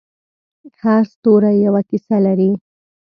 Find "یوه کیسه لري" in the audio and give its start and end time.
1.65-2.51